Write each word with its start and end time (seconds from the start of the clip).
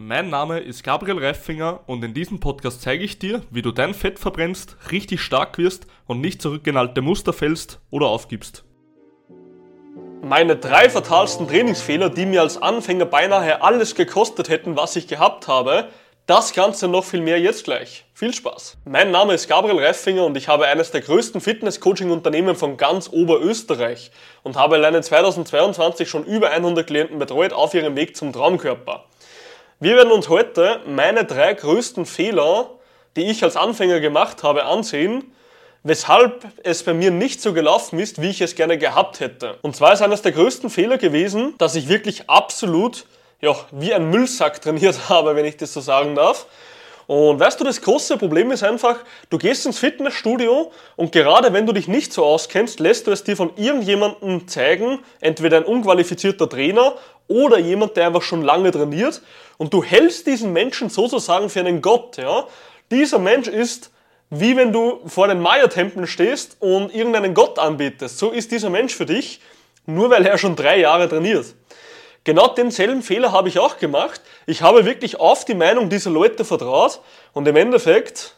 Mein 0.00 0.30
Name 0.30 0.60
ist 0.60 0.84
Gabriel 0.84 1.18
Reifinger 1.18 1.80
und 1.86 2.04
in 2.04 2.14
diesem 2.14 2.38
Podcast 2.38 2.82
zeige 2.82 3.02
ich 3.02 3.18
dir, 3.18 3.42
wie 3.50 3.62
du 3.62 3.72
dein 3.72 3.94
Fett 3.94 4.20
verbrennst, 4.20 4.76
richtig 4.92 5.20
stark 5.20 5.58
wirst 5.58 5.88
und 6.06 6.20
nicht 6.20 6.40
zurück 6.40 6.64
in 6.68 6.76
alte 6.76 7.02
Muster 7.02 7.32
fällst 7.32 7.80
oder 7.90 8.06
aufgibst. 8.06 8.62
Meine 10.22 10.54
drei 10.54 10.88
fatalsten 10.88 11.48
Trainingsfehler, 11.48 12.10
die 12.10 12.26
mir 12.26 12.42
als 12.42 12.62
Anfänger 12.62 13.06
beinahe 13.06 13.60
alles 13.60 13.96
gekostet 13.96 14.48
hätten, 14.48 14.76
was 14.76 14.94
ich 14.94 15.08
gehabt 15.08 15.48
habe, 15.48 15.88
das 16.26 16.52
Ganze 16.52 16.86
noch 16.86 17.04
viel 17.04 17.22
mehr 17.22 17.40
jetzt 17.40 17.64
gleich. 17.64 18.04
Viel 18.14 18.32
Spaß! 18.32 18.76
Mein 18.84 19.10
Name 19.10 19.34
ist 19.34 19.48
Gabriel 19.48 19.84
Reifinger 19.84 20.26
und 20.26 20.36
ich 20.36 20.46
habe 20.46 20.66
eines 20.66 20.92
der 20.92 21.00
größten 21.00 21.40
Fitness-Coaching-Unternehmen 21.40 22.54
von 22.54 22.76
ganz 22.76 23.08
Oberösterreich 23.08 24.12
und 24.44 24.54
habe 24.54 24.76
alleine 24.76 25.00
2022 25.00 26.08
schon 26.08 26.24
über 26.24 26.50
100 26.50 26.86
Klienten 26.86 27.18
betreut 27.18 27.52
auf 27.52 27.74
ihrem 27.74 27.96
Weg 27.96 28.16
zum 28.16 28.32
Traumkörper. 28.32 29.06
Wir 29.80 29.94
werden 29.94 30.10
uns 30.10 30.28
heute 30.28 30.80
meine 30.86 31.24
drei 31.24 31.54
größten 31.54 32.04
Fehler, 32.04 32.68
die 33.14 33.30
ich 33.30 33.44
als 33.44 33.54
Anfänger 33.54 34.00
gemacht 34.00 34.42
habe, 34.42 34.64
ansehen, 34.64 35.32
weshalb 35.84 36.44
es 36.64 36.82
bei 36.82 36.94
mir 36.94 37.12
nicht 37.12 37.40
so 37.40 37.52
gelaufen 37.52 38.00
ist, 38.00 38.20
wie 38.20 38.30
ich 38.30 38.40
es 38.40 38.56
gerne 38.56 38.76
gehabt 38.76 39.20
hätte. 39.20 39.56
Und 39.62 39.76
zwar 39.76 39.92
ist 39.92 40.02
eines 40.02 40.20
der 40.20 40.32
größten 40.32 40.68
Fehler 40.68 40.98
gewesen, 40.98 41.54
dass 41.58 41.76
ich 41.76 41.88
wirklich 41.88 42.28
absolut 42.28 43.06
ja, 43.40 43.54
wie 43.70 43.94
ein 43.94 44.10
Müllsack 44.10 44.60
trainiert 44.60 44.98
habe, 45.08 45.36
wenn 45.36 45.44
ich 45.44 45.56
das 45.56 45.72
so 45.74 45.80
sagen 45.80 46.16
darf. 46.16 46.46
Und 47.08 47.40
weißt 47.40 47.58
du, 47.58 47.64
das 47.64 47.80
große 47.80 48.18
Problem 48.18 48.50
ist 48.50 48.62
einfach, 48.62 48.98
du 49.30 49.38
gehst 49.38 49.64
ins 49.64 49.78
Fitnessstudio 49.78 50.70
und 50.94 51.10
gerade 51.10 51.54
wenn 51.54 51.64
du 51.64 51.72
dich 51.72 51.88
nicht 51.88 52.12
so 52.12 52.22
auskennst, 52.22 52.80
lässt 52.80 53.06
du 53.06 53.10
es 53.10 53.24
dir 53.24 53.34
von 53.34 53.50
irgendjemandem 53.56 54.46
zeigen, 54.46 54.98
entweder 55.20 55.56
ein 55.56 55.64
unqualifizierter 55.64 56.50
Trainer 56.50 56.96
oder 57.26 57.58
jemand, 57.58 57.96
der 57.96 58.08
einfach 58.08 58.20
schon 58.20 58.42
lange 58.42 58.70
trainiert 58.72 59.22
und 59.56 59.72
du 59.72 59.82
hältst 59.82 60.26
diesen 60.26 60.52
Menschen 60.52 60.90
sozusagen 60.90 61.48
für 61.48 61.60
einen 61.60 61.80
Gott, 61.80 62.18
ja. 62.18 62.46
Dieser 62.90 63.18
Mensch 63.18 63.48
ist 63.48 63.90
wie 64.30 64.54
wenn 64.56 64.74
du 64.74 65.00
vor 65.06 65.28
den 65.28 65.40
Maya-Tempeln 65.40 66.06
stehst 66.06 66.58
und 66.60 66.94
irgendeinen 66.94 67.32
Gott 67.32 67.58
anbetest. 67.58 68.18
So 68.18 68.32
ist 68.32 68.52
dieser 68.52 68.68
Mensch 68.68 68.94
für 68.94 69.06
dich, 69.06 69.40
nur 69.86 70.10
weil 70.10 70.26
er 70.26 70.36
schon 70.36 70.56
drei 70.56 70.80
Jahre 70.80 71.08
trainiert. 71.08 71.54
Genau 72.28 72.46
denselben 72.46 73.00
Fehler 73.00 73.32
habe 73.32 73.48
ich 73.48 73.58
auch 73.58 73.78
gemacht. 73.78 74.20
Ich 74.44 74.60
habe 74.60 74.84
wirklich 74.84 75.18
auf 75.18 75.46
die 75.46 75.54
Meinung 75.54 75.88
dieser 75.88 76.10
Leute 76.10 76.44
vertraut 76.44 77.00
und 77.32 77.48
im 77.48 77.56
Endeffekt 77.56 78.34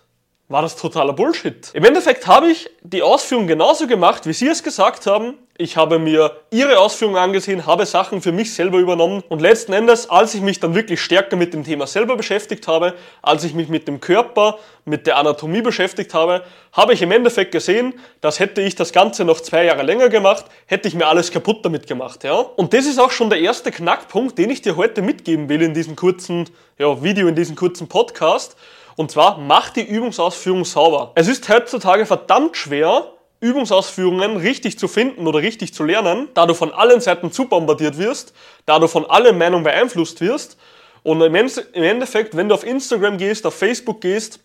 war 0.50 0.62
das 0.62 0.74
totaler 0.74 1.12
Bullshit. 1.12 1.70
Im 1.74 1.84
Endeffekt 1.84 2.26
habe 2.26 2.50
ich 2.50 2.68
die 2.82 3.02
Ausführung 3.02 3.46
genauso 3.46 3.86
gemacht, 3.86 4.26
wie 4.26 4.32
Sie 4.32 4.48
es 4.48 4.64
gesagt 4.64 5.06
haben. 5.06 5.34
Ich 5.56 5.76
habe 5.76 6.00
mir 6.00 6.38
Ihre 6.50 6.80
Ausführungen 6.80 7.18
angesehen, 7.18 7.66
habe 7.66 7.86
Sachen 7.86 8.20
für 8.20 8.32
mich 8.32 8.52
selber 8.52 8.78
übernommen 8.78 9.22
und 9.28 9.40
letzten 9.40 9.72
Endes, 9.72 10.10
als 10.10 10.34
ich 10.34 10.40
mich 10.40 10.58
dann 10.58 10.74
wirklich 10.74 11.00
stärker 11.00 11.36
mit 11.36 11.54
dem 11.54 11.62
Thema 11.62 11.86
selber 11.86 12.16
beschäftigt 12.16 12.66
habe, 12.66 12.94
als 13.22 13.44
ich 13.44 13.54
mich 13.54 13.68
mit 13.68 13.86
dem 13.86 14.00
Körper, 14.00 14.58
mit 14.84 15.06
der 15.06 15.18
Anatomie 15.18 15.62
beschäftigt 15.62 16.14
habe, 16.14 16.42
habe 16.72 16.94
ich 16.94 17.02
im 17.02 17.12
Endeffekt 17.12 17.52
gesehen, 17.52 17.94
dass 18.20 18.40
hätte 18.40 18.60
ich 18.60 18.74
das 18.74 18.92
Ganze 18.92 19.24
noch 19.24 19.40
zwei 19.40 19.66
Jahre 19.66 19.84
länger 19.84 20.08
gemacht, 20.08 20.46
hätte 20.66 20.88
ich 20.88 20.94
mir 20.94 21.06
alles 21.06 21.30
kaputt 21.30 21.64
damit 21.64 21.86
gemacht. 21.86 22.24
Ja? 22.24 22.34
Und 22.34 22.74
das 22.74 22.86
ist 22.86 22.98
auch 22.98 23.12
schon 23.12 23.30
der 23.30 23.38
erste 23.38 23.70
Knackpunkt, 23.70 24.36
den 24.36 24.50
ich 24.50 24.62
dir 24.62 24.74
heute 24.74 25.00
mitgeben 25.00 25.48
will 25.48 25.62
in 25.62 25.74
diesem 25.74 25.94
kurzen 25.94 26.50
ja, 26.76 27.04
Video, 27.04 27.28
in 27.28 27.36
diesem 27.36 27.54
kurzen 27.54 27.86
Podcast. 27.86 28.56
Und 29.00 29.10
zwar, 29.10 29.38
mach 29.38 29.70
die 29.70 29.80
Übungsausführung 29.80 30.66
sauber. 30.66 31.12
Es 31.14 31.26
ist 31.26 31.48
heutzutage 31.48 32.04
verdammt 32.04 32.54
schwer, 32.58 33.10
Übungsausführungen 33.40 34.36
richtig 34.36 34.78
zu 34.78 34.88
finden 34.88 35.26
oder 35.26 35.40
richtig 35.40 35.72
zu 35.72 35.84
lernen, 35.84 36.28
da 36.34 36.44
du 36.44 36.52
von 36.52 36.70
allen 36.70 37.00
Seiten 37.00 37.32
zubombardiert 37.32 37.96
wirst, 37.96 38.34
da 38.66 38.78
du 38.78 38.88
von 38.88 39.06
allen 39.08 39.38
Meinungen 39.38 39.64
beeinflusst 39.64 40.20
wirst. 40.20 40.58
Und 41.02 41.22
im 41.22 41.34
Endeffekt, 41.34 42.36
wenn 42.36 42.50
du 42.50 42.54
auf 42.54 42.62
Instagram 42.62 43.16
gehst, 43.16 43.46
auf 43.46 43.54
Facebook 43.54 44.02
gehst, 44.02 44.40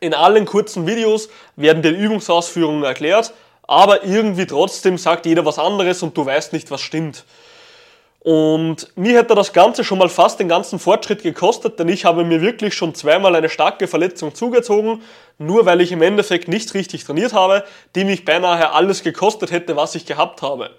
in 0.00 0.12
allen 0.12 0.44
kurzen 0.44 0.86
Videos 0.86 1.30
werden 1.56 1.80
dir 1.80 1.92
Übungsausführungen 1.92 2.84
erklärt, 2.84 3.32
aber 3.62 4.04
irgendwie 4.04 4.44
trotzdem 4.44 4.98
sagt 4.98 5.24
jeder 5.24 5.46
was 5.46 5.58
anderes 5.58 6.02
und 6.02 6.14
du 6.14 6.26
weißt 6.26 6.52
nicht, 6.52 6.70
was 6.70 6.82
stimmt. 6.82 7.24
Und 8.20 8.88
mir 8.96 9.16
hätte 9.16 9.34
das 9.36 9.52
Ganze 9.52 9.84
schon 9.84 9.98
mal 9.98 10.08
fast 10.08 10.40
den 10.40 10.48
ganzen 10.48 10.78
Fortschritt 10.78 11.22
gekostet, 11.22 11.78
denn 11.78 11.88
ich 11.88 12.04
habe 12.04 12.24
mir 12.24 12.40
wirklich 12.40 12.74
schon 12.74 12.94
zweimal 12.94 13.36
eine 13.36 13.48
starke 13.48 13.86
Verletzung 13.86 14.34
zugezogen, 14.34 15.02
nur 15.38 15.66
weil 15.66 15.80
ich 15.80 15.92
im 15.92 16.02
Endeffekt 16.02 16.48
nicht 16.48 16.74
richtig 16.74 17.04
trainiert 17.04 17.32
habe, 17.32 17.64
die 17.94 18.04
mich 18.04 18.24
beinahe 18.24 18.72
alles 18.72 19.04
gekostet 19.04 19.52
hätte, 19.52 19.76
was 19.76 19.94
ich 19.94 20.04
gehabt 20.04 20.42
habe. 20.42 20.70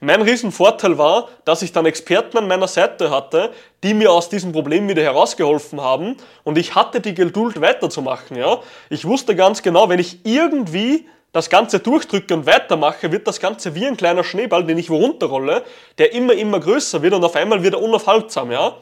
Mein 0.00 0.22
Riesenvorteil 0.22 0.96
war, 0.96 1.28
dass 1.44 1.62
ich 1.62 1.72
dann 1.72 1.84
Experten 1.84 2.38
an 2.38 2.46
meiner 2.46 2.68
Seite 2.68 3.10
hatte, 3.10 3.50
die 3.82 3.94
mir 3.94 4.12
aus 4.12 4.28
diesem 4.28 4.52
Problem 4.52 4.88
wieder 4.88 5.02
herausgeholfen 5.02 5.80
haben 5.80 6.16
und 6.44 6.56
ich 6.56 6.76
hatte 6.76 7.00
die 7.00 7.14
Geduld 7.14 7.60
weiterzumachen. 7.60 8.36
Ja? 8.36 8.60
Ich 8.90 9.04
wusste 9.04 9.34
ganz 9.34 9.60
genau, 9.60 9.88
wenn 9.88 9.98
ich 9.98 10.24
irgendwie 10.24 11.06
das 11.32 11.50
Ganze 11.50 11.80
durchdrücke 11.80 12.34
und 12.34 12.46
weitermache, 12.46 13.12
wird 13.12 13.26
das 13.26 13.40
Ganze 13.40 13.74
wie 13.74 13.86
ein 13.86 13.96
kleiner 13.96 14.24
Schneeball, 14.24 14.64
den 14.64 14.78
ich 14.78 14.90
wo 14.90 14.96
runterrolle, 14.96 15.62
der 15.98 16.12
immer, 16.12 16.32
immer 16.32 16.60
größer 16.60 17.02
wird 17.02 17.14
und 17.14 17.24
auf 17.24 17.36
einmal 17.36 17.62
wieder 17.62 17.80
unaufhaltsam, 17.80 18.50
ja. 18.50 18.76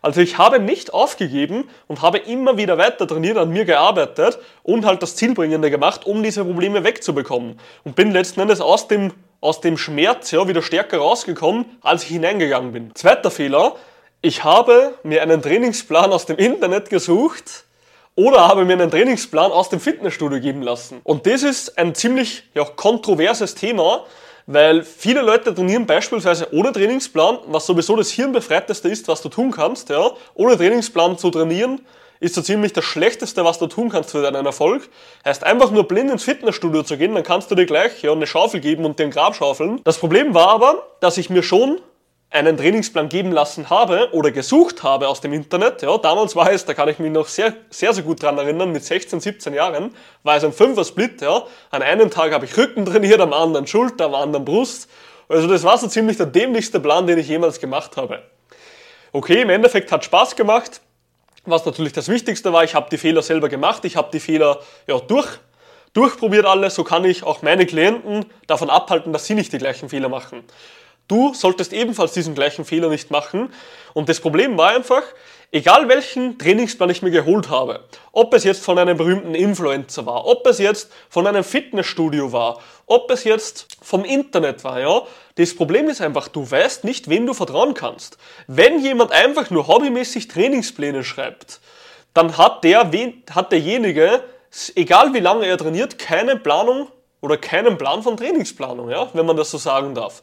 Also 0.00 0.20
ich 0.20 0.36
habe 0.36 0.58
nicht 0.58 0.92
aufgegeben 0.92 1.68
und 1.86 2.02
habe 2.02 2.18
immer 2.18 2.56
wieder 2.56 2.76
weiter 2.76 3.06
trainiert, 3.06 3.36
an 3.36 3.50
mir 3.50 3.64
gearbeitet 3.64 4.38
und 4.64 4.84
halt 4.84 5.00
das 5.00 5.14
Zielbringende 5.14 5.70
gemacht, 5.70 6.06
um 6.06 6.24
diese 6.24 6.44
Probleme 6.44 6.82
wegzubekommen. 6.82 7.60
Und 7.84 7.94
bin 7.94 8.10
letzten 8.10 8.40
Endes 8.40 8.60
aus 8.60 8.88
dem, 8.88 9.12
aus 9.40 9.60
dem 9.60 9.78
Schmerz 9.78 10.32
ja, 10.32 10.48
wieder 10.48 10.60
stärker 10.60 10.98
rausgekommen, 10.98 11.66
als 11.82 12.02
ich 12.02 12.08
hineingegangen 12.08 12.72
bin. 12.72 12.90
Zweiter 12.96 13.30
Fehler, 13.30 13.76
ich 14.22 14.42
habe 14.42 14.94
mir 15.04 15.22
einen 15.22 15.40
Trainingsplan 15.40 16.12
aus 16.12 16.26
dem 16.26 16.36
Internet 16.36 16.90
gesucht, 16.90 17.64
oder 18.14 18.48
habe 18.48 18.64
mir 18.64 18.74
einen 18.74 18.90
Trainingsplan 18.90 19.52
aus 19.52 19.68
dem 19.68 19.80
Fitnessstudio 19.80 20.40
geben 20.40 20.62
lassen. 20.62 21.00
Und 21.04 21.26
das 21.26 21.42
ist 21.42 21.78
ein 21.78 21.94
ziemlich 21.94 22.44
ja, 22.54 22.64
kontroverses 22.64 23.54
Thema, 23.54 24.04
weil 24.46 24.82
viele 24.82 25.22
Leute 25.22 25.54
trainieren 25.54 25.86
beispielsweise 25.86 26.52
ohne 26.52 26.72
Trainingsplan, 26.72 27.38
was 27.46 27.66
sowieso 27.66 27.96
das 27.96 28.10
Hirnbefreiteste 28.10 28.88
ist, 28.88 29.08
was 29.08 29.22
du 29.22 29.28
tun 29.28 29.50
kannst. 29.50 29.88
Ja. 29.88 30.10
Ohne 30.34 30.56
Trainingsplan 30.56 31.16
zu 31.16 31.30
trainieren 31.30 31.80
ist 32.20 32.34
so 32.36 32.42
ziemlich 32.42 32.72
das 32.72 32.84
Schlechteste, 32.84 33.44
was 33.44 33.58
du 33.58 33.66
tun 33.66 33.88
kannst 33.88 34.10
für 34.10 34.22
deinen 34.22 34.46
Erfolg. 34.46 34.88
Heißt 35.24 35.42
einfach 35.42 35.70
nur 35.70 35.88
blind 35.88 36.10
ins 36.10 36.22
Fitnessstudio 36.22 36.82
zu 36.84 36.96
gehen, 36.96 37.14
dann 37.14 37.24
kannst 37.24 37.50
du 37.50 37.54
dir 37.54 37.66
gleich 37.66 38.02
ja, 38.02 38.12
eine 38.12 38.26
Schaufel 38.26 38.60
geben 38.60 38.84
und 38.84 38.98
den 38.98 39.10
Grab 39.10 39.34
schaufeln. 39.34 39.80
Das 39.84 39.98
Problem 39.98 40.32
war 40.32 40.48
aber, 40.48 40.86
dass 41.00 41.18
ich 41.18 41.30
mir 41.30 41.42
schon 41.42 41.80
einen 42.32 42.56
Trainingsplan 42.56 43.08
geben 43.10 43.30
lassen 43.30 43.68
habe 43.68 44.08
oder 44.12 44.30
gesucht 44.30 44.82
habe 44.82 45.08
aus 45.08 45.20
dem 45.20 45.32
Internet. 45.34 45.82
Ja, 45.82 45.98
damals 45.98 46.34
war 46.34 46.50
es, 46.50 46.64
da 46.64 46.72
kann 46.72 46.88
ich 46.88 46.98
mich 46.98 47.12
noch 47.12 47.28
sehr, 47.28 47.54
sehr, 47.68 47.92
sehr 47.92 48.02
gut 48.02 48.22
dran 48.22 48.38
erinnern, 48.38 48.72
mit 48.72 48.84
16, 48.84 49.20
17 49.20 49.52
Jahren, 49.52 49.94
war 50.22 50.36
es 50.36 50.44
ein 50.44 50.52
Fünfer-Split. 50.52 51.20
Ja. 51.20 51.44
An 51.70 51.82
einem 51.82 52.10
Tag 52.10 52.32
habe 52.32 52.46
ich 52.46 52.56
Rücken 52.56 52.86
trainiert, 52.86 53.20
am 53.20 53.34
anderen 53.34 53.66
Schulter, 53.66 54.06
am 54.06 54.14
anderen 54.14 54.46
Brust. 54.46 54.88
Also 55.28 55.46
das 55.46 55.62
war 55.62 55.76
so 55.76 55.88
ziemlich 55.88 56.16
der 56.16 56.26
dämlichste 56.26 56.80
Plan, 56.80 57.06
den 57.06 57.18
ich 57.18 57.28
jemals 57.28 57.60
gemacht 57.60 57.96
habe. 57.96 58.22
Okay, 59.12 59.42
im 59.42 59.50
Endeffekt 59.50 59.92
hat 59.92 60.04
Spaß 60.04 60.34
gemacht. 60.34 60.80
Was 61.44 61.66
natürlich 61.66 61.92
das 61.92 62.08
Wichtigste 62.08 62.52
war, 62.52 62.64
ich 62.64 62.74
habe 62.74 62.88
die 62.90 62.98
Fehler 62.98 63.20
selber 63.20 63.48
gemacht, 63.48 63.84
ich 63.84 63.96
habe 63.96 64.08
die 64.12 64.20
Fehler 64.20 64.60
ja, 64.86 64.98
durch, 65.00 65.28
durchprobiert 65.92 66.46
alle, 66.46 66.70
so 66.70 66.84
kann 66.84 67.04
ich 67.04 67.24
auch 67.24 67.42
meine 67.42 67.66
Klienten 67.66 68.24
davon 68.46 68.70
abhalten, 68.70 69.12
dass 69.12 69.26
sie 69.26 69.34
nicht 69.34 69.52
die 69.52 69.58
gleichen 69.58 69.88
Fehler 69.88 70.08
machen. 70.08 70.44
Du 71.12 71.34
solltest 71.34 71.74
ebenfalls 71.74 72.12
diesen 72.12 72.34
gleichen 72.34 72.64
Fehler 72.64 72.88
nicht 72.88 73.10
machen. 73.10 73.52
Und 73.92 74.08
das 74.08 74.18
Problem 74.18 74.56
war 74.56 74.70
einfach, 74.70 75.02
egal 75.50 75.86
welchen 75.86 76.38
Trainingsplan 76.38 76.88
ich 76.88 77.02
mir 77.02 77.10
geholt 77.10 77.50
habe, 77.50 77.84
ob 78.12 78.32
es 78.32 78.44
jetzt 78.44 78.64
von 78.64 78.78
einem 78.78 78.96
berühmten 78.96 79.34
Influencer 79.34 80.06
war, 80.06 80.26
ob 80.26 80.46
es 80.46 80.56
jetzt 80.56 80.90
von 81.10 81.26
einem 81.26 81.44
Fitnessstudio 81.44 82.32
war, 82.32 82.60
ob 82.86 83.10
es 83.10 83.24
jetzt 83.24 83.76
vom 83.82 84.06
Internet 84.06 84.64
war, 84.64 84.80
ja, 84.80 85.02
das 85.34 85.54
Problem 85.54 85.90
ist 85.90 86.00
einfach, 86.00 86.28
du 86.28 86.50
weißt 86.50 86.84
nicht, 86.84 87.10
wem 87.10 87.26
du 87.26 87.34
vertrauen 87.34 87.74
kannst. 87.74 88.16
Wenn 88.46 88.82
jemand 88.82 89.12
einfach 89.12 89.50
nur 89.50 89.66
hobbymäßig 89.66 90.28
Trainingspläne 90.28 91.04
schreibt, 91.04 91.60
dann 92.14 92.38
hat 92.38 92.64
der, 92.64 92.90
hat 93.34 93.52
derjenige, 93.52 94.22
egal 94.76 95.12
wie 95.12 95.20
lange 95.20 95.44
er 95.44 95.58
trainiert, 95.58 95.98
keine 95.98 96.36
Planung 96.36 96.88
oder 97.20 97.36
keinen 97.36 97.76
Plan 97.76 98.02
von 98.02 98.16
Trainingsplanung, 98.16 98.88
ja, 98.88 99.10
wenn 99.12 99.26
man 99.26 99.36
das 99.36 99.50
so 99.50 99.58
sagen 99.58 99.94
darf. 99.94 100.22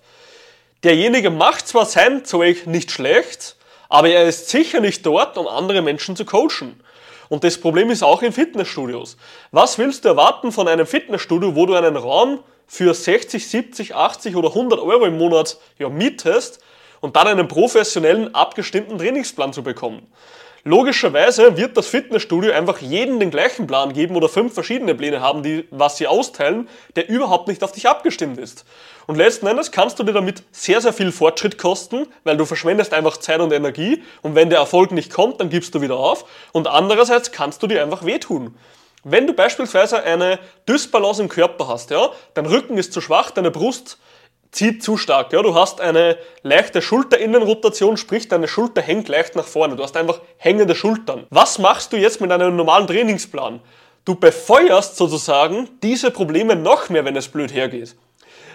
Derjenige 0.84 1.30
macht 1.30 1.68
zwar 1.68 1.86
sein 1.86 2.24
Zeug 2.24 2.66
nicht 2.66 2.92
schlecht, 2.92 3.58
aber 3.90 4.08
er 4.10 4.26
ist 4.26 4.48
sicher 4.48 4.80
nicht 4.80 5.06
dort, 5.06 5.38
um 5.38 5.46
andere 5.46 5.81
Menschen 5.81 6.16
zu 6.16 6.24
coachen. 6.24 6.80
Und 7.28 7.44
das 7.44 7.60
Problem 7.60 7.90
ist 7.90 8.02
auch 8.02 8.22
in 8.22 8.31
Fitnessstudios. 8.31 9.18
Was 9.52 9.78
willst 9.78 10.06
du 10.06 10.10
erwarten 10.10 10.54
von 10.54 10.70
einem 10.70 10.88
Fitnessstudio, 10.88 11.54
wo 11.56 11.66
du 11.66 11.76
einen 11.76 11.98
Raum 11.98 12.40
für 12.66 12.94
60, 12.94 13.48
70, 13.48 13.94
80 13.94 14.36
oder 14.38 14.50
100 14.50 14.80
Euro 14.80 15.06
im 15.06 15.18
Monat 15.18 15.58
ja, 15.80 15.90
mietest 15.90 16.60
und 17.02 17.18
dann 17.18 17.28
einen 17.28 17.50
professionellen, 17.50 18.34
abgestimmten 18.34 18.98
Trainingsplan 18.98 19.52
zu 19.52 19.64
bekommen. 19.64 20.08
Logischerweise 20.64 21.56
wird 21.56 21.78
das 21.78 21.88
Fitnessstudio 21.88 22.52
einfach 22.52 22.80
jedem 22.80 23.20
den 23.20 23.32
gleichen 23.32 23.66
Plan 23.66 23.94
geben 23.94 24.16
oder 24.16 24.28
fünf 24.28 24.54
verschiedene 24.54 24.94
Pläne 24.94 25.22
haben, 25.22 25.42
die 25.42 25.66
was 25.72 25.98
sie 25.98 26.08
austeilen, 26.08 26.68
der 26.96 27.10
überhaupt 27.10 27.48
nicht 27.48 27.64
auf 27.64 27.72
dich 27.72 27.88
abgestimmt 27.88 28.38
ist. 28.38 28.66
Und 29.10 29.16
letzten 29.16 29.48
Endes 29.48 29.72
kannst 29.72 29.98
du 29.98 30.04
dir 30.04 30.14
damit 30.14 30.44
sehr, 30.52 30.82
sehr 30.82 30.94
viel 30.94 31.12
Fortschritt 31.12 31.58
kosten, 31.58 32.06
weil 32.26 32.38
du 32.38 32.46
verschwendest 32.46 32.94
einfach 32.94 33.18
Zeit 33.18 33.40
und 33.40 33.52
Energie 33.52 34.04
und 34.22 34.36
wenn 34.36 34.52
der 34.52 34.60
Erfolg 34.60 34.92
nicht 34.92 35.12
kommt, 35.12 35.42
dann 35.42 35.50
gibst 35.50 35.74
du 35.74 35.82
wieder 35.82 35.98
auf. 35.98 36.26
Und 36.52 36.68
andererseits 36.68 37.32
kannst 37.32 37.64
du 37.64 37.66
dir 37.66 37.82
einfach 37.82 38.06
wehtun. 38.06 38.56
Wenn 39.04 39.26
du 39.26 39.34
beispielsweise 39.34 40.04
eine 40.04 40.38
Dysbalance 40.68 41.24
im 41.24 41.28
Körper 41.28 41.68
hast, 41.68 41.90
ja, 41.90 42.12
dein 42.36 42.46
Rücken 42.46 42.78
ist 42.78 42.94
zu 42.94 43.02
schwach, 43.02 43.32
deine 43.32 43.50
Brust 43.50 43.98
zieht 44.52 44.84
zu 44.84 44.96
stark. 44.96 45.34
Ja? 45.34 45.42
Du 45.42 45.56
hast 45.56 45.82
eine 45.82 46.20
leichte 46.44 46.80
Schulterinnenrotation, 46.80 47.98
sprich 47.98 48.28
deine 48.28 48.48
Schulter 48.48 48.84
hängt 48.84 49.08
leicht 49.08 49.36
nach 49.36 49.48
vorne. 49.48 49.76
Du 49.76 49.82
hast 49.82 49.98
einfach 49.98 50.22
hängende 50.38 50.76
Schultern. 50.76 51.26
Was 51.32 51.58
machst 51.58 51.94
du 51.94 51.98
jetzt 51.98 52.22
mit 52.22 52.32
einem 52.32 52.56
normalen 52.56 52.86
Trainingsplan? 52.86 53.60
Du 54.06 54.14
befeuerst 54.14 54.98
sozusagen 54.98 55.68
diese 55.82 56.12
Probleme 56.12 56.56
noch 56.56 56.90
mehr, 56.90 57.06
wenn 57.06 57.16
es 57.16 57.28
blöd 57.28 57.52
hergeht. 57.52 57.96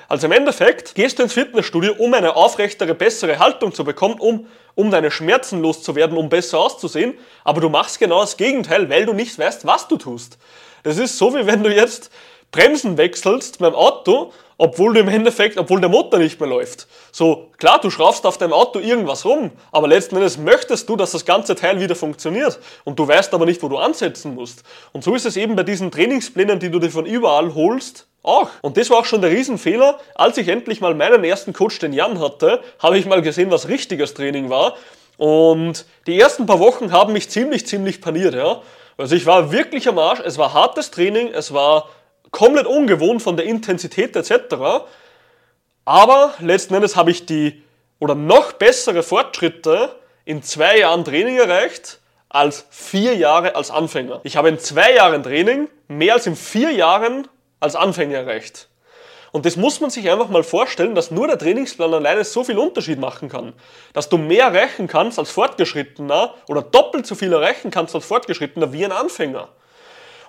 Also 0.08 0.26
im 0.26 0.32
Endeffekt 0.32 0.94
gehst 0.94 1.18
du 1.18 1.22
ins 1.22 1.32
Fitnessstudio, 1.32 1.94
um 1.98 2.14
eine 2.14 2.36
aufrechtere, 2.36 2.94
bessere 2.94 3.38
Haltung 3.38 3.72
zu 3.72 3.84
bekommen, 3.84 4.18
um, 4.18 4.46
um 4.74 4.90
deine 4.90 5.10
Schmerzen 5.10 5.60
loszuwerden, 5.62 6.16
um 6.16 6.28
besser 6.28 6.58
auszusehen. 6.58 7.14
Aber 7.42 7.60
du 7.60 7.68
machst 7.68 7.98
genau 7.98 8.20
das 8.20 8.36
Gegenteil, 8.36 8.90
weil 8.90 9.06
du 9.06 9.12
nicht 9.12 9.38
weißt, 9.38 9.66
was 9.66 9.88
du 9.88 9.96
tust. 9.96 10.38
Das 10.82 10.98
ist 10.98 11.16
so, 11.16 11.34
wie 11.34 11.46
wenn 11.46 11.62
du 11.62 11.74
jetzt 11.74 12.10
Bremsen 12.52 12.96
wechselst 12.98 13.58
beim 13.58 13.74
Auto 13.74 14.32
obwohl 14.56 14.94
du 14.94 15.00
im 15.00 15.08
Endeffekt, 15.08 15.58
obwohl 15.58 15.80
der 15.80 15.88
Motor 15.88 16.18
nicht 16.18 16.40
mehr 16.40 16.48
läuft. 16.48 16.86
So, 17.12 17.50
klar, 17.58 17.80
du 17.80 17.90
schraubst 17.90 18.26
auf 18.26 18.38
deinem 18.38 18.52
Auto 18.52 18.78
irgendwas 18.78 19.24
rum, 19.24 19.50
aber 19.72 19.88
letzten 19.88 20.16
Endes 20.16 20.38
möchtest 20.38 20.88
du, 20.88 20.96
dass 20.96 21.12
das 21.12 21.24
ganze 21.24 21.54
Teil 21.54 21.80
wieder 21.80 21.94
funktioniert 21.94 22.58
und 22.84 22.98
du 22.98 23.06
weißt 23.06 23.34
aber 23.34 23.46
nicht, 23.46 23.62
wo 23.62 23.68
du 23.68 23.78
ansetzen 23.78 24.34
musst. 24.34 24.62
Und 24.92 25.04
so 25.04 25.14
ist 25.14 25.26
es 25.26 25.36
eben 25.36 25.56
bei 25.56 25.62
diesen 25.62 25.90
Trainingsplänen, 25.90 26.58
die 26.58 26.70
du 26.70 26.78
dir 26.78 26.90
von 26.90 27.06
überall 27.06 27.54
holst, 27.54 28.06
auch. 28.24 28.48
Und 28.62 28.76
das 28.76 28.90
war 28.90 28.98
auch 28.98 29.04
schon 29.04 29.20
der 29.20 29.30
Riesenfehler. 29.30 29.98
Als 30.14 30.38
ich 30.38 30.48
endlich 30.48 30.80
mal 30.80 30.94
meinen 30.94 31.24
ersten 31.24 31.52
Coach, 31.52 31.78
den 31.78 31.92
Jan 31.92 32.20
hatte, 32.20 32.60
habe 32.78 32.98
ich 32.98 33.06
mal 33.06 33.22
gesehen, 33.22 33.50
was 33.50 33.68
richtiges 33.68 34.14
Training 34.14 34.48
war. 34.50 34.76
Und 35.16 35.84
die 36.06 36.18
ersten 36.18 36.46
paar 36.46 36.58
Wochen 36.58 36.90
haben 36.90 37.12
mich 37.12 37.28
ziemlich, 37.28 37.66
ziemlich 37.66 38.00
paniert, 38.00 38.34
ja. 38.34 38.62
Also 38.96 39.14
ich 39.14 39.26
war 39.26 39.52
wirklich 39.52 39.88
am 39.88 39.98
Arsch. 39.98 40.20
Es 40.24 40.38
war 40.38 40.54
hartes 40.54 40.90
Training, 40.90 41.28
es 41.28 41.52
war 41.52 41.88
komplett 42.30 42.66
ungewohnt 42.66 43.22
von 43.22 43.36
der 43.36 43.46
Intensität 43.46 44.16
etc. 44.16 44.86
Aber 45.84 46.34
letzten 46.40 46.74
Endes 46.74 46.96
habe 46.96 47.10
ich 47.10 47.26
die 47.26 47.62
oder 47.98 48.14
noch 48.14 48.52
bessere 48.52 49.02
Fortschritte 49.02 49.94
in 50.24 50.42
zwei 50.42 50.78
Jahren 50.78 51.04
Training 51.04 51.36
erreicht 51.36 52.00
als 52.28 52.66
vier 52.70 53.14
Jahre 53.14 53.54
als 53.54 53.70
Anfänger. 53.70 54.20
Ich 54.24 54.36
habe 54.36 54.48
in 54.48 54.58
zwei 54.58 54.94
Jahren 54.94 55.22
Training 55.22 55.68
mehr 55.88 56.14
als 56.14 56.26
in 56.26 56.36
vier 56.36 56.72
Jahren 56.72 57.28
als 57.60 57.76
Anfänger 57.76 58.18
erreicht. 58.18 58.68
Und 59.34 59.46
das 59.46 59.56
muss 59.56 59.80
man 59.80 59.90
sich 59.90 60.08
einfach 60.10 60.28
mal 60.28 60.44
vorstellen, 60.44 60.94
dass 60.94 61.10
nur 61.10 61.26
der 61.26 61.38
Trainingsplan 61.38 61.92
alleine 61.92 62.22
so 62.24 62.44
viel 62.44 62.56
Unterschied 62.56 63.00
machen 63.00 63.28
kann. 63.28 63.52
Dass 63.92 64.08
du 64.08 64.16
mehr 64.16 64.46
erreichen 64.46 64.86
kannst 64.86 65.18
als 65.18 65.32
Fortgeschrittener 65.32 66.34
oder 66.46 66.62
doppelt 66.62 67.04
so 67.04 67.16
viel 67.16 67.32
erreichen 67.32 67.72
kannst 67.72 67.96
als 67.96 68.04
Fortgeschrittener 68.04 68.72
wie 68.72 68.84
ein 68.84 68.92
Anfänger. 68.92 69.48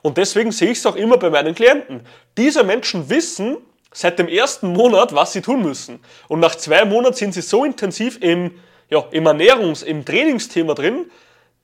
Und 0.06 0.18
deswegen 0.18 0.52
sehe 0.52 0.70
ich 0.70 0.78
es 0.78 0.86
auch 0.86 0.96
immer 0.96 1.18
bei 1.18 1.32
meinen 1.32 1.56
Klienten. 1.56 2.02
Diese 2.38 2.64
Menschen 2.64 3.10
wissen 3.10 3.58
seit 3.92 4.20
dem 4.20 4.28
ersten 4.28 4.72
Monat, 4.72 5.16
was 5.16 5.34
sie 5.34 5.42
tun 5.42 5.64
müssen. 5.64 6.00
Und 6.28 6.42
nach 6.42 6.54
zwei 6.54 6.86
Monaten 6.86 7.16
sind 7.16 7.34
sie 7.34 7.42
so 7.42 7.66
intensiv 7.66 8.20
im, 8.22 8.52
ja, 8.88 9.04
im 9.10 9.26
Ernährungs-, 9.26 9.84
im 9.84 10.06
Trainingsthema 10.06 10.76
drin, 10.76 11.10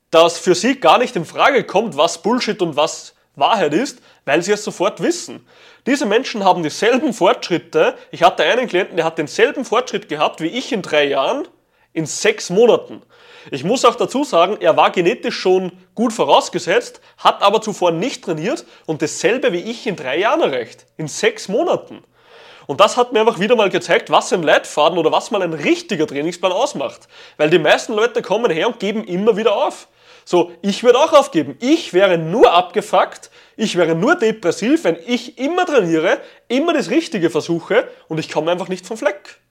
dass 0.09 0.39
für 0.39 0.55
sie 0.55 0.79
gar 0.79 0.97
nicht 0.97 1.15
in 1.15 1.23
Frage 1.23 1.63
kommt, 1.65 1.97
was 1.97 2.23
Bullshit 2.23 2.59
und 2.63 2.75
was 2.75 3.13
Wahrheit 3.35 3.75
ist, 3.75 4.01
weil 4.25 4.41
sie 4.41 4.53
es 4.53 4.63
sofort 4.63 5.03
wissen. 5.03 5.45
Diese 5.85 6.07
Menschen 6.07 6.43
haben 6.43 6.63
dieselben 6.63 7.13
Fortschritte. 7.13 7.93
Ich 8.09 8.23
hatte 8.23 8.41
einen 8.41 8.67
Klienten, 8.67 8.95
der 8.95 9.05
hat 9.05 9.19
denselben 9.19 9.65
Fortschritt 9.65 10.09
gehabt 10.09 10.41
wie 10.41 10.47
ich 10.47 10.71
in 10.71 10.81
drei 10.81 11.05
Jahren 11.05 11.47
in 11.93 12.05
sechs 12.05 12.49
Monaten. 12.49 13.01
Ich 13.49 13.63
muss 13.63 13.85
auch 13.85 13.95
dazu 13.95 14.23
sagen, 14.23 14.57
er 14.59 14.77
war 14.77 14.91
genetisch 14.91 15.35
schon 15.35 15.71
gut 15.95 16.13
vorausgesetzt, 16.13 17.01
hat 17.17 17.41
aber 17.41 17.61
zuvor 17.61 17.91
nicht 17.91 18.23
trainiert 18.23 18.65
und 18.85 19.01
dasselbe 19.01 19.51
wie 19.51 19.61
ich 19.61 19.88
in 19.88 19.95
drei 19.95 20.19
Jahren 20.19 20.41
erreicht. 20.41 20.85
In 20.97 21.07
sechs 21.07 21.47
Monaten. 21.47 22.03
Und 22.67 22.79
das 22.79 22.97
hat 22.97 23.11
mir 23.11 23.21
einfach 23.21 23.39
wieder 23.39 23.55
mal 23.55 23.69
gezeigt, 23.69 24.11
was 24.11 24.31
ein 24.31 24.43
Leitfaden 24.43 24.97
oder 24.97 25.11
was 25.11 25.31
mal 25.31 25.41
ein 25.41 25.53
richtiger 25.53 26.05
Trainingsplan 26.05 26.51
ausmacht. 26.51 27.07
Weil 27.38 27.49
die 27.49 27.59
meisten 27.59 27.93
Leute 27.93 28.21
kommen 28.21 28.51
her 28.51 28.67
und 28.67 28.79
geben 28.79 29.03
immer 29.03 29.35
wieder 29.35 29.55
auf. 29.55 29.88
So, 30.23 30.51
ich 30.61 30.83
würde 30.83 30.99
auch 30.99 31.13
aufgeben. 31.13 31.57
Ich 31.59 31.93
wäre 31.93 32.17
nur 32.17 32.53
abgefuckt, 32.53 33.31
ich 33.57 33.75
wäre 33.75 33.95
nur 33.95 34.15
depressiv, 34.15 34.83
wenn 34.83 34.97
ich 35.07 35.39
immer 35.39 35.65
trainiere, 35.65 36.19
immer 36.47 36.73
das 36.73 36.91
Richtige 36.91 37.29
versuche 37.29 37.88
und 38.07 38.19
ich 38.19 38.31
komme 38.31 38.51
einfach 38.51 38.67
nicht 38.67 38.85
vom 38.85 38.97
Fleck. 38.97 39.41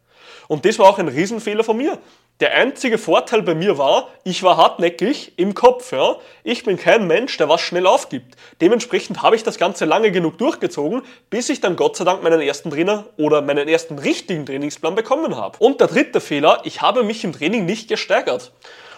Und 0.47 0.65
das 0.65 0.79
war 0.79 0.89
auch 0.89 0.99
ein 0.99 1.09
Riesenfehler 1.09 1.65
von 1.65 1.77
mir. 1.77 1.99
Der 2.41 2.55
einzige 2.55 2.97
Vorteil 2.97 3.43
bei 3.43 3.55
mir 3.55 3.77
war, 3.77 4.09
ich 4.25 4.43
war 4.43 4.57
hartnäckig 4.57 5.33
im 5.37 5.53
Kopf. 5.53 5.93
Ja? 5.93 6.17
Ich 6.43 6.65
bin 6.65 6.79
kein 6.79 7.07
Mensch, 7.07 7.37
der 7.37 7.51
was 7.51 7.61
schnell 7.61 7.87
aufgibt. 7.87 8.35
Dementsprechend 8.63 9.21
habe 9.21 9.37
ich 9.37 9.43
das 9.43 9.59
Ganze 9.59 9.85
lange 9.85 10.11
genug 10.11 10.39
durchgezogen, 10.39 11.03
bis 11.29 11.51
ich 11.51 11.61
dann 11.61 11.77
Gott 11.77 11.99
sei 11.99 12.05
Dank 12.05 12.23
meinen 12.23 12.41
ersten 12.41 12.71
Trainer 12.71 13.05
oder 13.19 13.43
meinen 13.43 13.69
ersten 13.69 13.99
richtigen 13.99 14.47
Trainingsplan 14.47 14.95
bekommen 14.95 15.37
habe. 15.37 15.59
Und 15.59 15.81
der 15.81 15.89
dritte 15.89 16.23
Fehler, 16.23 16.63
ich 16.65 16.81
habe 16.81 17.03
mich 17.03 17.25
im 17.25 17.35
Training 17.35 17.67
nicht 17.67 17.89
gesteigert. 17.89 18.53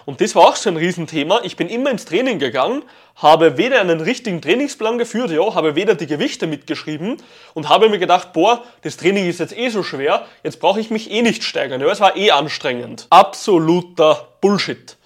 Und 0.04 0.20
das 0.20 0.34
war 0.34 0.44
auch 0.44 0.56
so 0.56 0.70
ein 0.70 0.76
Riesenthema. 0.76 1.40
Ich 1.44 1.56
bin 1.56 1.68
immer 1.68 1.90
ins 1.90 2.04
Training 2.04 2.38
gegangen, 2.38 2.82
habe 3.16 3.56
weder 3.56 3.80
einen 3.80 4.00
richtigen 4.00 4.40
Trainingsplan 4.40 4.98
geführt, 4.98 5.30
ja, 5.30 5.54
habe 5.54 5.74
weder 5.74 5.94
die 5.94 6.06
Gewichte 6.06 6.46
mitgeschrieben 6.46 7.18
und 7.54 7.68
habe 7.68 7.88
mir 7.88 7.98
gedacht, 7.98 8.32
boah, 8.32 8.64
das 8.82 8.96
Training 8.96 9.28
ist 9.28 9.40
jetzt 9.40 9.56
eh 9.56 9.68
so 9.68 9.82
schwer, 9.82 10.26
jetzt 10.42 10.60
brauche 10.60 10.80
ich 10.80 10.90
mich 10.90 11.10
eh 11.10 11.22
nicht 11.22 11.44
steigern. 11.44 11.80
Ja, 11.80 11.88
es 11.88 12.00
war 12.00 12.16
eh 12.16 12.30
anstrengend. 12.30 13.06
Absoluter 13.10 14.28
Bullshit. 14.40 14.96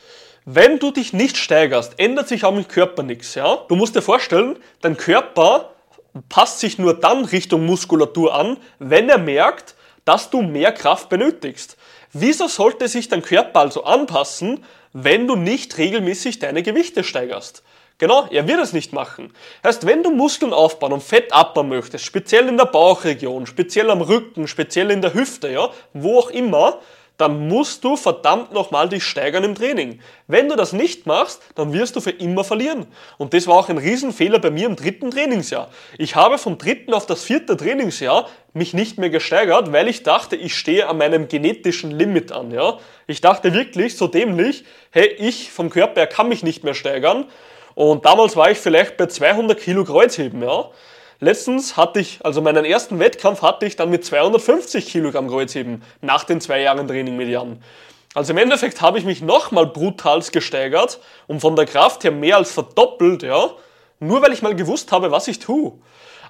Wenn 0.44 0.78
du 0.78 0.93
dich 0.93 1.12
nicht 1.12 1.37
steigerst, 1.37 1.94
ändert 1.98 2.28
sich 2.28 2.44
auch 2.44 2.54
im 2.54 2.69
Körper 2.69 3.02
nichts. 3.02 3.34
Ja? 3.34 3.58
Du 3.69 3.75
musst 3.75 3.96
dir 3.96 4.02
vorstellen, 4.02 4.56
dein 4.81 4.96
Körper 4.96 5.70
passt 6.28 6.60
sich 6.60 6.78
nur 6.78 6.94
dann 6.94 7.25
Richtung 7.25 7.66
Muskulatur 7.66 8.34
an, 8.34 8.56
wenn 8.78 9.08
er 9.08 9.19
merkt, 9.19 9.75
dass 10.04 10.31
du 10.31 10.43
mehr 10.43 10.72
Kraft 10.72 11.08
benötigst. 11.08 11.76
Wieso 12.18 12.48
sollte 12.48 12.88
sich 12.88 13.08
dein 13.08 13.20
Körper 13.22 13.60
also 13.60 13.84
anpassen, 13.84 14.64
wenn 14.94 15.26
du 15.26 15.36
nicht 15.36 15.76
regelmäßig 15.76 16.38
deine 16.38 16.62
Gewichte 16.62 17.04
steigerst. 17.04 17.62
Genau, 17.98 18.26
er 18.30 18.48
wird 18.48 18.60
es 18.60 18.72
nicht 18.72 18.94
machen. 18.94 19.32
Heißt, 19.62 19.86
wenn 19.86 20.02
du 20.02 20.10
Muskeln 20.10 20.54
aufbauen 20.54 20.94
und 20.94 21.02
Fett 21.02 21.32
abbauen 21.32 21.68
möchtest, 21.68 22.06
speziell 22.06 22.48
in 22.48 22.56
der 22.56 22.64
Bauchregion, 22.64 23.46
speziell 23.46 23.90
am 23.90 24.00
Rücken, 24.00 24.48
speziell 24.48 24.90
in 24.90 25.02
der 25.02 25.12
Hüfte, 25.12 25.48
ja, 25.50 25.68
wo 25.92 26.18
auch 26.18 26.30
immer, 26.30 26.80
dann 27.16 27.48
musst 27.48 27.82
du 27.82 27.96
verdammt 27.96 28.52
nochmal 28.52 28.88
dich 28.88 29.04
steigern 29.04 29.44
im 29.44 29.54
Training. 29.54 30.00
Wenn 30.26 30.48
du 30.48 30.56
das 30.56 30.72
nicht 30.72 31.06
machst, 31.06 31.40
dann 31.54 31.72
wirst 31.72 31.96
du 31.96 32.00
für 32.00 32.10
immer 32.10 32.44
verlieren. 32.44 32.86
Und 33.16 33.32
das 33.32 33.46
war 33.46 33.56
auch 33.56 33.69
ein 33.69 33.79
Riesenfehler 33.79 34.38
bei 34.38 34.50
mir 34.50 34.67
im 34.67 34.76
dritten 34.76 35.10
Trainingsjahr. 35.10 35.70
Ich 35.98 36.14
habe 36.14 36.36
vom 36.36 36.58
dritten 36.58 36.93
auf 36.93 37.06
das 37.06 37.24
vierte 37.24 37.56
Trainingsjahr 37.56 38.29
mich 38.52 38.74
nicht 38.74 38.98
mehr 38.98 39.10
gesteigert, 39.10 39.72
weil 39.72 39.88
ich 39.88 40.02
dachte, 40.02 40.36
ich 40.36 40.56
stehe 40.56 40.88
an 40.88 40.98
meinem 40.98 41.29
genetischen 41.29 41.91
Limit 41.91 42.32
an. 42.32 42.50
Ja? 42.50 42.79
Ich 43.06 43.20
dachte 43.20 43.55
wirklich 43.55 43.96
so 43.96 44.06
dämlich, 44.06 44.64
hey, 44.91 45.06
ich 45.19 45.50
vom 45.50 45.70
Körper 45.70 46.00
her 46.00 46.06
kann 46.06 46.29
mich 46.29 46.43
nicht 46.43 46.64
mehr 46.64 46.74
steigern. 46.74 47.26
Und 47.74 48.05
damals 48.05 48.36
war 48.36 48.50
ich 48.50 48.58
vielleicht 48.58 48.96
bei 48.96 49.06
200 49.06 49.58
Kilo 49.58 49.84
Kreuzheben. 49.84 50.43
Ja? 50.43 50.70
Letztens 51.19 51.77
hatte 51.77 52.01
ich, 52.01 52.20
also 52.25 52.43
meinen 52.43 52.65
ersten 52.65 52.99
Wettkampf 52.99 53.41
hatte 53.41 53.65
ich 53.65 53.77
dann 53.77 53.91
mit 53.91 54.05
250 54.05 54.87
Kilogramm 54.87 55.29
Kreuzheben 55.29 55.82
nach 56.03 56.25
den 56.25 56.41
zwei 56.41 56.61
Jahren 56.61 56.87
Training 56.87 57.17
mit 57.17 57.29
Jan. 57.29 57.63
Also 58.15 58.32
im 58.32 58.39
Endeffekt 58.39 58.81
habe 58.82 58.99
ich 58.99 59.05
mich 59.05 59.23
nochmal 59.23 59.67
brutals 59.67 60.31
gesteigert 60.31 61.01
und 61.27 61.41
von 61.41 61.56
der 61.56 61.67
Kraft 61.67 62.05
her 62.05 62.11
mehr 62.13 62.37
als 62.37 62.53
verdoppelt, 62.53 63.23
ja, 63.23 63.51
nur 63.99 64.23
weil 64.23 64.32
ich 64.32 64.43
mal 64.43 64.55
gewusst 64.55 64.93
habe, 64.93 65.11
was 65.11 65.29
ich 65.29 65.39
tue. 65.39 65.73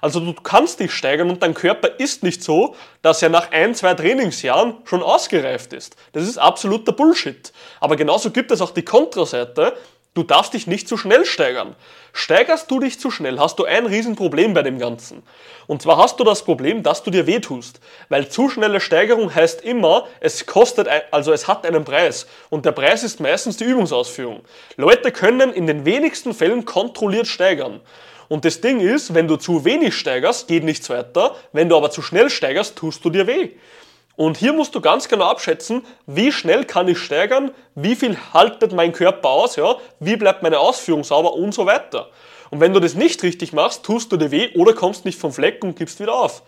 Also 0.01 0.19
du 0.19 0.33
kannst 0.33 0.79
dich 0.79 0.91
steigern 0.91 1.29
und 1.29 1.41
dein 1.41 1.53
Körper 1.53 1.99
ist 1.99 2.23
nicht 2.23 2.43
so, 2.43 2.75
dass 3.01 3.21
er 3.21 3.29
nach 3.29 3.51
ein, 3.51 3.73
zwei 3.73 3.93
Trainingsjahren 3.93 4.75
schon 4.85 5.01
ausgereift 5.01 5.73
ist. 5.73 5.95
Das 6.13 6.23
ist 6.23 6.37
absoluter 6.37 6.91
Bullshit. 6.91 7.51
Aber 7.79 7.95
genauso 7.95 8.31
gibt 8.31 8.51
es 8.51 8.61
auch 8.61 8.71
die 8.71 8.85
Kontraseite, 8.85 9.73
Du 10.17 10.23
darfst 10.23 10.55
dich 10.55 10.65
nicht 10.65 10.87
zu 10.87 10.97
schnell 10.97 11.25
steigern. 11.25 11.75
Steigerst 12.11 12.71
du 12.71 12.79
dich 12.79 12.99
zu 12.99 13.11
schnell, 13.11 13.37
hast 13.37 13.59
du 13.59 13.65
ein 13.65 13.85
Riesenproblem 13.85 14.55
bei 14.55 14.63
dem 14.63 14.79
Ganzen. 14.79 15.21
Und 15.67 15.83
zwar 15.83 15.97
hast 15.97 16.19
du 16.19 16.23
das 16.23 16.43
Problem, 16.43 16.81
dass 16.81 17.03
du 17.03 17.11
dir 17.11 17.27
wehtust. 17.27 17.79
Weil 18.09 18.27
zu 18.27 18.49
schnelle 18.49 18.79
Steigerung 18.79 19.35
heißt 19.35 19.61
immer, 19.61 20.07
es 20.19 20.47
kostet, 20.47 20.87
also 21.11 21.31
es 21.33 21.47
hat 21.47 21.67
einen 21.67 21.85
Preis. 21.85 22.25
Und 22.49 22.65
der 22.65 22.71
Preis 22.71 23.03
ist 23.03 23.19
meistens 23.19 23.57
die 23.57 23.65
Übungsausführung. 23.65 24.41
Leute 24.75 25.11
können 25.11 25.53
in 25.53 25.67
den 25.67 25.85
wenigsten 25.85 26.33
Fällen 26.33 26.65
kontrolliert 26.65 27.27
steigern. 27.27 27.79
Und 28.27 28.43
das 28.43 28.59
Ding 28.59 28.79
ist, 28.79 29.13
wenn 29.13 29.27
du 29.27 29.35
zu 29.35 29.65
wenig 29.65 29.93
steigerst, 29.93 30.47
geht 30.47 30.63
nichts 30.63 30.89
weiter. 30.89 31.35
Wenn 31.53 31.69
du 31.69 31.77
aber 31.77 31.91
zu 31.91 32.01
schnell 32.01 32.31
steigerst, 32.31 32.75
tust 32.75 33.05
du 33.05 33.11
dir 33.11 33.27
weh. 33.27 33.51
Und 34.17 34.35
hier 34.35 34.51
musst 34.51 34.73
du 34.73 34.81
ganz 34.81 35.07
genau 35.07 35.25
abschätzen, 35.25 35.85
wie 36.07 36.31
schnell 36.31 36.65
kann 36.65 36.87
ich 36.87 36.97
steigern, 36.97 37.51
wie 37.75 37.95
viel 37.95 38.17
haltet 38.33 38.73
mein 38.73 38.91
Körper 38.91 39.29
aus, 39.29 39.55
ja, 39.57 39.75
wie 39.99 40.15
bleibt 40.15 40.41
meine 40.41 40.59
Ausführung 40.59 41.03
sauber 41.03 41.35
und 41.35 41.53
so 41.53 41.67
weiter. 41.67 42.09
Und 42.49 42.59
wenn 42.59 42.73
du 42.73 42.79
das 42.79 42.95
nicht 42.95 43.21
richtig 43.21 43.53
machst, 43.53 43.83
tust 43.83 44.11
du 44.11 44.17
dir 44.17 44.31
weh 44.31 44.49
oder 44.55 44.73
kommst 44.73 45.05
nicht 45.05 45.19
vom 45.19 45.31
Fleck 45.31 45.63
und 45.63 45.75
gibst 45.75 45.99
wieder 45.99 46.15
auf. 46.15 46.41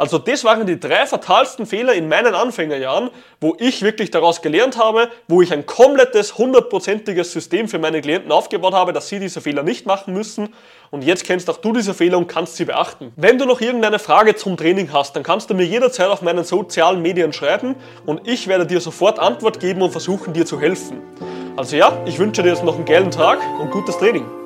Also 0.00 0.16
das 0.16 0.44
waren 0.44 0.64
die 0.64 0.80
drei 0.80 1.04
fatalsten 1.04 1.66
Fehler 1.66 1.92
in 1.92 2.08
meinen 2.08 2.34
Anfängerjahren, 2.34 3.10
wo 3.38 3.54
ich 3.58 3.82
wirklich 3.82 4.10
daraus 4.10 4.40
gelernt 4.40 4.78
habe, 4.78 5.10
wo 5.28 5.42
ich 5.42 5.52
ein 5.52 5.66
komplettes, 5.66 6.38
hundertprozentiges 6.38 7.30
System 7.34 7.68
für 7.68 7.78
meine 7.78 8.00
Klienten 8.00 8.32
aufgebaut 8.32 8.72
habe, 8.72 8.94
dass 8.94 9.08
sie 9.08 9.18
diese 9.18 9.42
Fehler 9.42 9.62
nicht 9.62 9.84
machen 9.84 10.14
müssen. 10.14 10.54
Und 10.90 11.04
jetzt 11.04 11.24
kennst 11.24 11.50
auch 11.50 11.58
du 11.58 11.74
diese 11.74 11.92
Fehler 11.92 12.16
und 12.16 12.28
kannst 12.28 12.56
sie 12.56 12.64
beachten. 12.64 13.12
Wenn 13.16 13.36
du 13.36 13.44
noch 13.44 13.60
irgendeine 13.60 13.98
Frage 13.98 14.34
zum 14.36 14.56
Training 14.56 14.90
hast, 14.90 15.16
dann 15.16 15.22
kannst 15.22 15.50
du 15.50 15.54
mir 15.54 15.66
jederzeit 15.66 16.08
auf 16.08 16.22
meinen 16.22 16.44
sozialen 16.44 17.02
Medien 17.02 17.34
schreiben 17.34 17.76
und 18.06 18.26
ich 18.26 18.48
werde 18.48 18.64
dir 18.64 18.80
sofort 18.80 19.18
Antwort 19.18 19.60
geben 19.60 19.82
und 19.82 19.90
versuchen 19.90 20.32
dir 20.32 20.46
zu 20.46 20.58
helfen. 20.58 21.02
Also 21.58 21.76
ja, 21.76 21.92
ich 22.06 22.18
wünsche 22.18 22.42
dir 22.42 22.48
jetzt 22.48 22.64
noch 22.64 22.76
einen 22.76 22.86
geilen 22.86 23.10
Tag 23.10 23.38
und 23.60 23.70
gutes 23.70 23.98
Training. 23.98 24.39